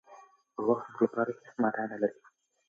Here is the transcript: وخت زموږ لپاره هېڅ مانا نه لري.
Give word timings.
وخت 0.67 0.85
زموږ 0.91 0.99
لپاره 1.05 1.31
هېڅ 1.37 1.47
مانا 1.61 1.83
نه 1.91 1.97
لري. 2.01 2.19